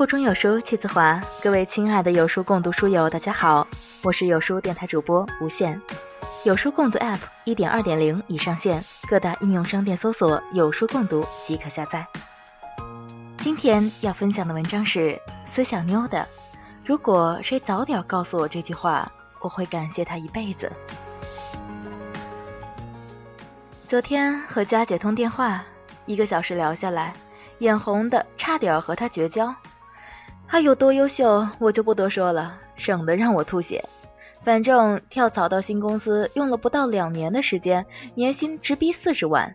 [0.00, 3.68] 腹中有书气自华，各位亲爱的有书共读书友，大家好，
[4.02, 5.82] 我是有书电台主播吴限。
[6.42, 12.06] 有书共读 App 一点二点零已上线，各大应用商店搜索“有书共读”即可下载。
[13.36, 16.26] 今天要分享的文章是思想妞的。
[16.82, 19.06] 如果谁早点告诉我这句话，
[19.40, 20.72] 我会感谢他一辈子。
[23.86, 25.62] 昨天和佳姐通电话，
[26.06, 27.12] 一个小时聊下来，
[27.58, 29.54] 眼红的差点和她绝交。
[30.50, 33.88] 他有多优秀，我就不多说了，省得让我吐血。
[34.42, 37.86] 反正跳槽到新公司用了不到两年的时间，
[38.16, 39.54] 年薪直逼四十万，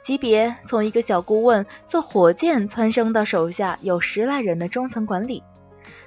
[0.00, 5.42] 级别从一个小顾问做火箭蹿升到手下有十来人的中层管理。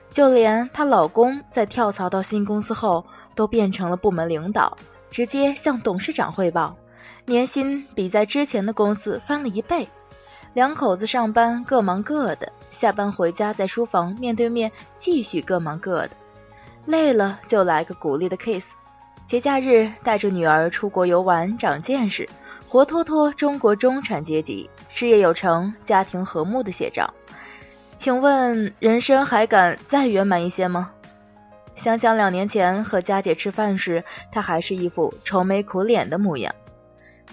[0.09, 4.77] 就连她老公在跳槽到新公司后，都变成了部门领导，
[5.11, 6.77] 直接向董事长汇报，
[7.25, 9.89] 年薪比在之前的公司翻了一倍。
[10.53, 12.51] 两口子上班各忙各的。
[12.71, 16.11] 下班回家，在书房面对面继续各忙各的，
[16.85, 18.73] 累了就来个鼓励的 kiss。
[19.25, 22.29] 节假日带着女儿出国游玩，长见识，
[22.67, 27.13] 活脱脱中国中产阶级事业有成、家庭和睦的写照。
[27.97, 30.91] 请问人生还敢再圆满一些吗？
[31.75, 36.53] 想想两年前和佳姐吃饭时，她还是一副愁眉苦脸的模样。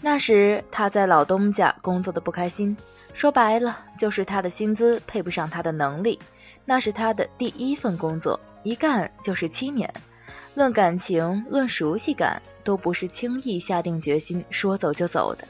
[0.00, 2.76] 那时她在老东家工作的不开心。
[3.16, 6.18] 说白了，就是他的薪资配不上他的能力。
[6.66, 9.90] 那是他的第一份工作，一干就是七年。
[10.54, 15.48] 论感情，论熟悉感，都不是轻易下定决心说走就走的。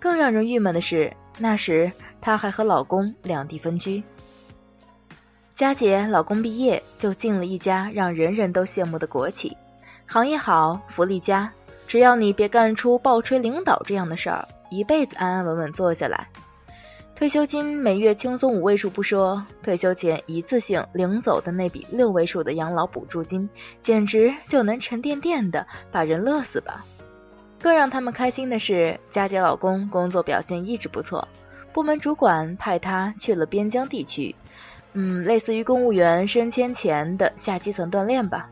[0.00, 4.02] 更让人郁闷的是，那时她还和老公两地分居。
[5.54, 9.56] 佳姐老公毕业就进了一家让人人都羡慕的国企，
[10.06, 11.52] 行业好，福利佳，
[11.86, 16.26] 只要你别干出暴吹领导这样的事儿，一辈子安安稳稳做下来。
[17.16, 23.48] 退休金每月轻松五位数不说，退休前一次性领走的那笔六位数的养老补助金，
[23.80, 26.84] 简直就能沉甸甸的把人乐死吧。
[27.58, 31.26] 更让他们开心的是，佳姐老公工作表现一直不错，
[31.72, 34.36] 部门主管派他去了边疆地区，
[34.92, 38.50] 嗯，类似于公务员升迁前的下基层锻炼吧。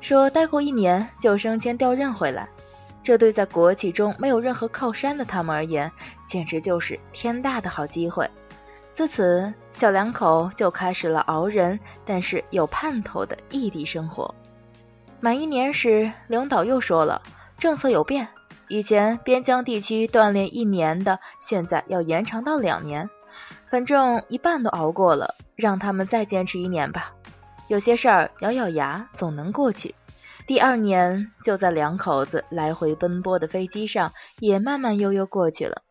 [0.00, 2.48] 说待过一年就升迁调任回来。
[3.06, 5.92] 这对在国企中没有任何靠山的他们而言，
[6.26, 8.28] 简直就是天大的好机会。
[8.92, 14.34] 自此，小两口就开始了熬人但是有盼头的异地生活。
[15.20, 17.22] 满一年时，领导又说了，
[17.58, 18.26] 政策有变，
[18.66, 23.08] 以前边疆地区锻炼一年的，现在要延长到两年。
[23.70, 27.12] 反正一半都熬过了，让他们再坚持一年吧。
[27.68, 29.94] 有些事儿咬咬牙总能过去。
[30.46, 35.82] 第二年，就在两口子来回奔波的飞机上，也慢慢悠悠过去了。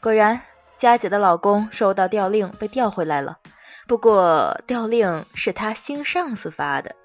[0.00, 0.40] 果然，
[0.76, 3.38] 佳姐的老公收到调令，被调回来了。
[3.86, 6.96] 不过，调令是他新上司发的，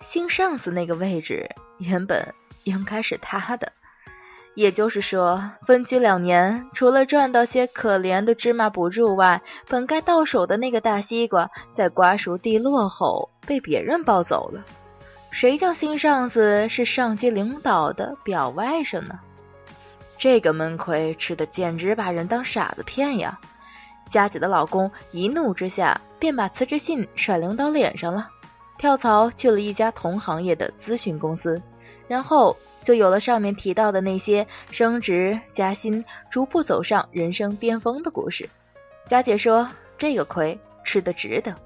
[0.00, 2.34] 新上司那个位置原本
[2.64, 3.72] 应该是他的。
[4.54, 14.64] 也就是说，分居两年，除了赚到些可怜的芝麻补助外，本该到手的那个大西瓜，在瓜熟蒂落后，被别人抱走了。
[15.30, 19.20] 谁叫新上司是上级领导的表外甥呢？
[20.18, 23.40] 这个闷亏吃的简直把人当傻子骗呀！
[24.08, 28.28] 佳姐的老公一怒之下便把辞职信甩领导脸上了，
[28.76, 31.62] 跳槽去了一家同行业的咨询公司，
[32.08, 38.50] 然后就有了上面提到的那些升职加薪、逐步走上人生巅峰的故事。
[39.06, 41.56] 佳姐说：“这个亏吃的值得。”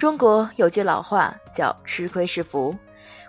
[0.00, 2.74] 中国有句老话叫“吃亏是福”，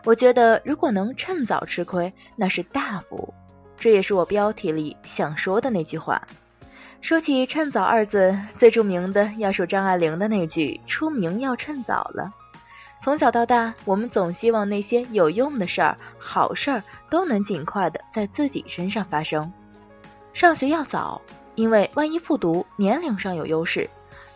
[0.05, 3.33] 我觉得如果能趁早吃亏，那是大福。
[3.77, 6.29] 这也是我标题里想说的那句话。
[7.01, 12.31] 说起“趁早”二字，最著名的要数张爱玲的那句“出名要趁早”了。
[13.03, 19.51] 从小到大，我们总希望那些有用的事儿、好事儿都能尽快的在自己身上发生。
[20.31, 21.21] 上学要早，
[21.55, 23.89] 因为万一复读，年龄上有优势。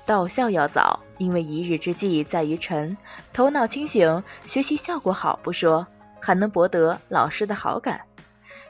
[0.05, 2.95] 到校要早，因为一日之计在于晨，
[3.33, 5.87] 头脑清醒，学习效果好不说，
[6.21, 8.01] 还能博得老师的好感。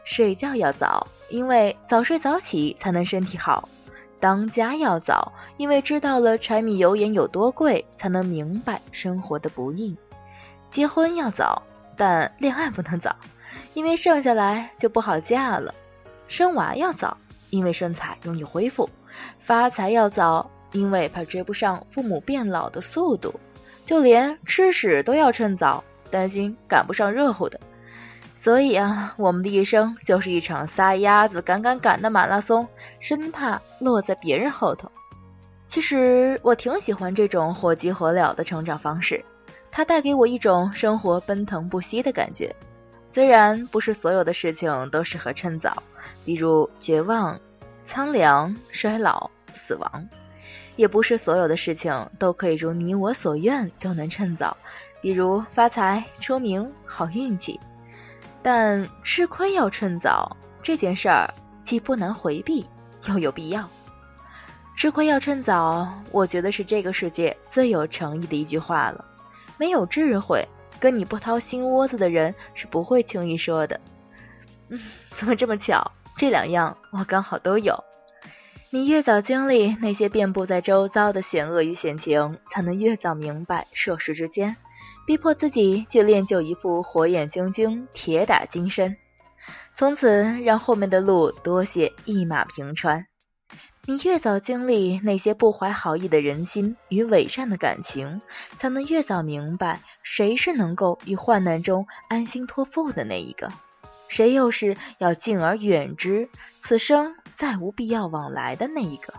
[0.05, 3.67] 睡觉要早，因为早睡早起才能身体好。
[4.19, 9.97] 当家要早，因为知道了柴米油盐有多贵，才能明白生活的不易。
[10.69, 11.63] 结婚要早，
[11.97, 13.17] 但恋爱不能早，
[13.73, 15.75] 因为剩下来就不好嫁了。
[16.27, 17.17] 生娃要早，
[17.49, 18.89] 因为身材容易恢复。
[19.39, 20.49] 发财要早。
[20.75, 23.39] 因为怕追不上父母变老的速度，
[23.85, 27.59] 就连吃屎都要趁早，担心赶不上热乎的。
[28.35, 32.67] 所以啊，我们的一生就是一场撒丫子赶赶赶的马拉松，
[32.99, 34.91] 生怕落在别人后头。
[35.67, 39.23] 其实我挺喜欢这种火急火燎的成长方式，
[39.71, 42.55] 它带给我一种生活奔腾不息的感觉。
[43.07, 45.81] 虽然不是所有的事情都适合趁早，
[46.25, 47.39] 比如绝望、
[47.85, 50.07] 苍凉、衰老、死亡；
[50.75, 54.57] 也不是所有的事情都可以如你我所愿就能趁早，
[55.01, 57.59] 比如发财、出名、好运气。
[58.41, 61.33] 但吃亏要趁早这件事儿，
[61.63, 62.67] 既不难回避，
[63.07, 63.69] 又有必要。
[64.75, 69.05] 吃亏要趁早，我觉得是这个世界最有诚意的一句话了。
[69.57, 70.47] 没有智慧。
[70.77, 73.79] 跟你不掏心窝子的人是不会轻易说的。
[74.67, 74.77] 嗯，
[75.11, 75.93] 怎么这么巧？
[76.17, 77.81] 这两样我刚好都有。
[78.71, 84.57] 你越早经历那些遍布在周遭的险恶与险情，才能越早明白涉世之间，
[85.05, 88.97] 逼迫自己去练就一副火眼金睛、铁打金身，
[89.73, 93.05] 从此让后面的路多些一马平川。
[93.85, 98.19] 你越早经历那些不怀好意的人心与伪善的感情，
[98.57, 103.53] 才能越早明白谁是能够于患难中安心托付的那一个，
[104.15, 109.13] 谁又是要敬而远之，此生再无必要往来的那一个。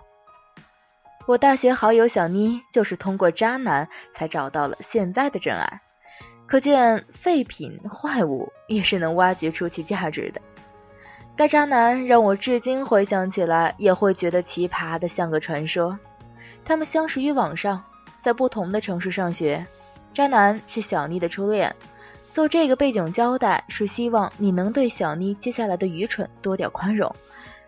[1.26, 5.82] 我大学好友小妮就是通过渣男才找到了现在的真爱，
[6.46, 10.40] 可见废品坏物也是能挖掘出其价值的。
[11.36, 15.98] 该渣男让我至今回想起来也会觉得奇葩的像个传说。
[16.64, 17.84] 他们相识于网上，
[18.22, 19.66] 在不同的城市上学。
[20.14, 21.76] 渣男是小妮的初恋。
[22.36, 27.16] 做这个背景交代是希望你能对小妮接下来的愚蠢多点宽容。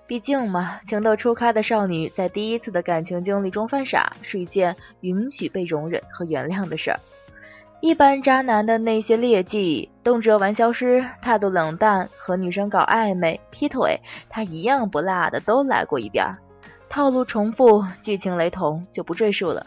[0.06, 7.00] 毕竟嘛，情窦初开的少女在第一次的感情经历中犯傻是一件允许被容忍和原谅的事儿。
[7.80, 16.36] 一般渣男的那些劣迹，动辄玩消失、态度冷淡、和女生搞暧昧、劈腿，他一样不落的都来过一遍儿，
[16.90, 19.66] 套路重复、剧情雷同，就不赘述了。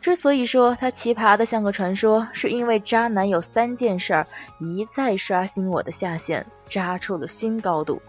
[0.00, 4.26] 之所以说他奇葩的像个传说，是因为渣男有三件事儿
[4.60, 8.00] 一再刷新我的下限，渣出了新高度。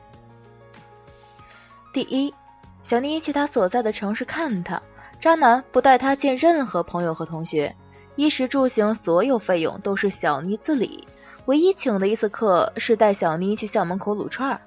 [1.92, 2.34] 第一，
[2.84, 4.84] 小妮去他所在的城市看他，
[5.20, 7.76] 渣男不带他见任何朋友和同学。
[8.16, 11.08] 衣食住行所有费用都是小妮自理，
[11.46, 14.62] 唯一请的一次课是带小妮去校门口撸串儿。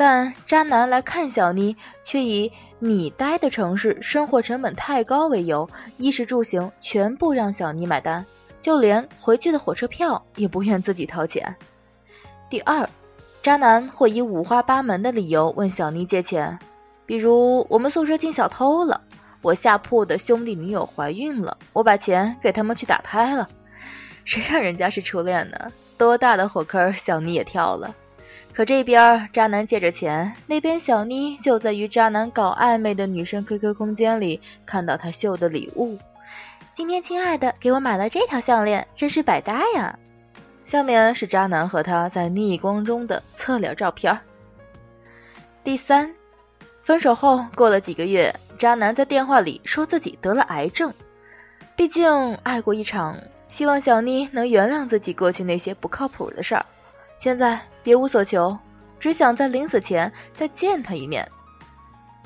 [0.00, 5.68] 但渣男来看小妮，却以你待的城市生活成本太高为由，
[5.98, 8.24] 衣食住行全部让小妮买单，
[8.62, 11.54] 就连回去的火车票也不愿自己掏钱。
[12.48, 12.88] 第二，
[13.42, 16.58] 渣男会以五花八门的理由问小妮借钱，
[17.04, 19.02] 比如我们宿舍进小偷了。
[19.42, 23.50] 我下铺的兄弟女友怀孕了，我把钱给他们去打胎了。
[24.24, 25.72] 谁让人家是初恋呢？
[25.98, 27.94] 多大的火坑，小妮也跳了。
[28.52, 35.98] 可这边渣男借着钱，那边小妮就在与渣男搞暧昧的女生 QQ 空间里看到他秀的礼物。
[36.74, 39.98] 今天亲爱的给我买了这条项链，真是百搭呀。
[40.64, 44.20] 下面是渣男和他在逆光中的侧脸照片。
[45.64, 46.14] 第三，
[46.82, 48.34] 分手后过了几个月。
[48.58, 50.92] 渣男在电话里说自己得了癌症，
[51.76, 53.16] 毕竟爱过一场，
[53.48, 56.66] 希望小妮能原谅自己过去那些不靠谱的事儿。
[57.20, 58.58] 现在别无所求，
[58.98, 61.30] 只想在临死前再见他一面。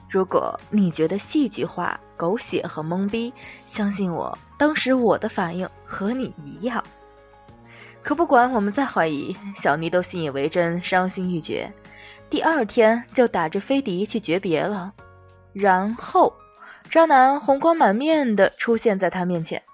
[0.08, 3.35] 如果你觉得戏剧化、狗血和懵逼，
[3.66, 6.85] 相信我，当时我的反应和你一样。
[8.04, 11.73] 可不管我们再怀疑，小妮都信以为真，伤心欲绝，
[12.30, 14.92] 第二天就打着飞碟去诀别了。
[15.52, 16.35] 然后，
[16.88, 19.64] 渣男红光满面的出现在他面前。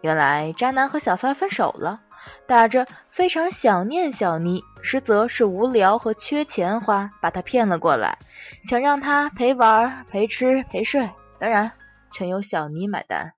[0.00, 2.00] 原来，渣男和小三分手了，
[2.46, 8.18] 打着非常想念小妮，实则是无聊和缺钱花，把他骗了过来，
[8.62, 11.72] 想让他陪玩、陪吃、陪睡，当然
[12.10, 13.32] 全由小妮买单。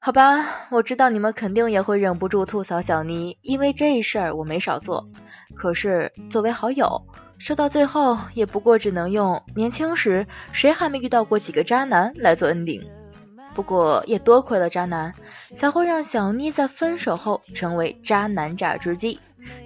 [0.00, 5.08] 好吧，我知道你们肯定也会忍不住吐槽小妮，因为这事儿我没少做。
[5.54, 7.06] 可是作为好友。
[7.36, 12.86] 说到最后，也不过只能用年轻时谁还没遇到过几个渣男来做 ending。
[13.54, 15.14] 不过也多亏了渣男，
[15.54, 19.20] 才会让小妮在分手后成为渣男榨汁机。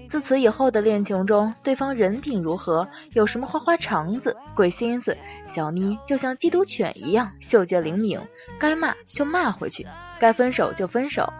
[0.08, 5.16] 自此以后的恋情中，对方人品如何，有什么花花肠子、鬼心思，
[5.46, 8.18] 小妮就像缉毒犬一样嗅觉灵敏，
[8.58, 9.86] 该骂就骂回去，
[10.18, 11.32] 该分手就分手，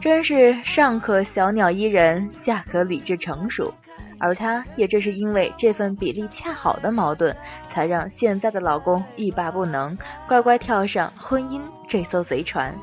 [0.00, 3.72] 真是上可小鸟依人，下可理智成熟。
[4.18, 7.34] 而她也正是因为这份比例恰好的矛盾，
[7.68, 9.96] 才让现在的老公欲罢不能，
[10.26, 12.74] 乖乖跳上婚姻这艘贼船。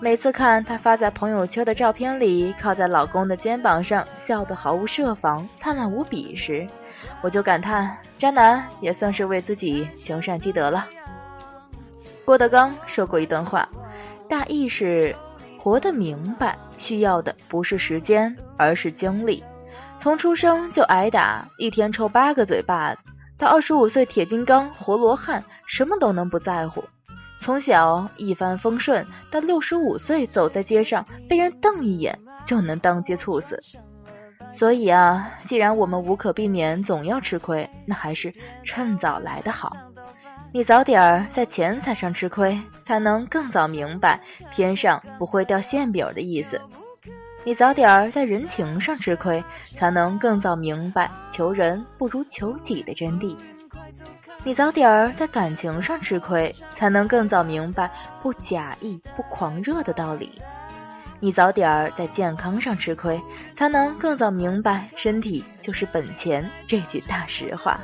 [0.00, 6.66] 每次看她发在朋友圈的照片里，靠在老公的肩膀上，笑得毫无设防、灿烂无比时，
[7.22, 10.86] 我就感叹：渣男也算是为自己行善积德了。
[12.26, 13.68] 郭德纲说过一段话，
[14.28, 15.16] 大意是：
[15.58, 19.42] 活得明白，需要的不是时间，而是精力。
[19.98, 23.02] 从出生就挨打，一天抽八个嘴巴子，
[23.38, 26.84] 到二十五岁铁金刚、活罗汉，什么都能不在乎。
[27.40, 33.62] 从小一帆风顺，到六十五岁走在街上，被人瞪一眼就能当街猝死。
[34.52, 39.76] 所以啊，既然我们无可避免总要吃亏，那还是趁早来的好。
[40.52, 44.22] 你早点儿在钱财上吃亏，才能更早明白
[44.52, 46.58] 天上不会掉馅饼的意思；
[47.46, 53.36] 你早点儿在人情上吃亏，才能更早明白求人不如求己的真谛；
[54.42, 57.88] 你早点儿在感情上吃亏，才能更早明白
[58.20, 60.26] 不假意、不狂热的道理；
[61.20, 63.22] 你早点儿在健康上吃亏，
[63.54, 67.78] 才能更早明白身体就是本钱这句大实话。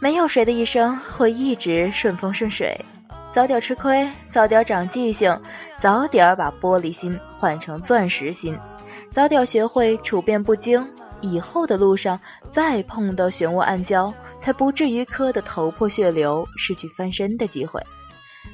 [0.00, 2.84] 没有谁的一生会一直顺风顺水，
[3.32, 5.40] 早点吃亏，早点长记性，
[5.78, 8.58] 早点把玻璃心换成钻石心，
[9.12, 10.88] 早点学会处变不惊，
[11.20, 12.20] 以后的路上
[12.50, 17.82] 再碰到漩涡暗礁，才不至于磕得头破血流，失去翻身的机会。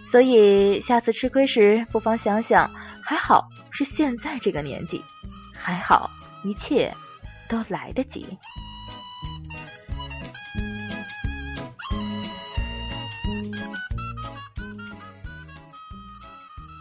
[0.06, 2.70] 所以下次吃亏时，不妨想想，
[3.02, 5.02] 还好是现在这个年纪，
[5.54, 6.10] 还好
[6.42, 6.92] 一切
[7.48, 8.38] 都来得及。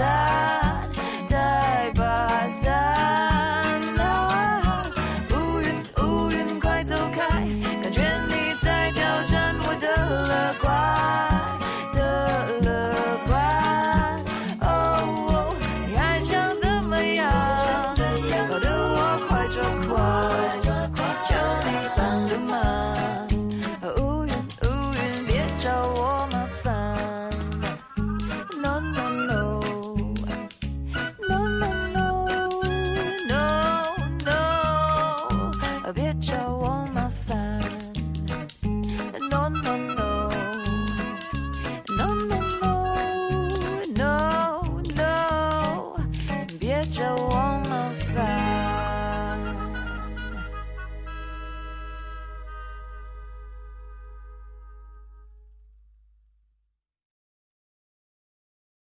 [0.00, 0.29] time.